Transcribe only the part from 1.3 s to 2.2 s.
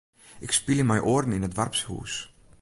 yn it doarpshûs.